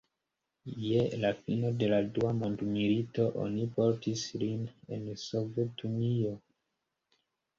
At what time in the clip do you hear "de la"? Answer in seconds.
1.81-1.97